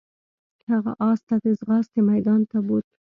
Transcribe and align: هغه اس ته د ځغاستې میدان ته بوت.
هغه 0.69 0.91
اس 1.09 1.19
ته 1.27 1.35
د 1.43 1.45
ځغاستې 1.59 1.99
میدان 2.09 2.41
ته 2.51 2.57
بوت. 2.65 2.87